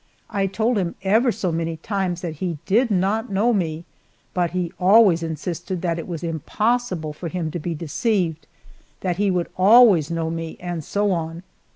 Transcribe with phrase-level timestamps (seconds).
[0.31, 3.85] I told him ever so many times that he did not know me,
[4.33, 8.47] but he always insisted that it was impossible for him to be deceived,
[9.01, 11.43] that he would always know me, and so on.